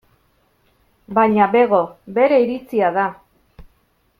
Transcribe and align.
Baina 1.17 1.47
bego, 1.57 1.81
bere 2.17 2.41
iritzia 2.47 2.91
da. 2.99 3.07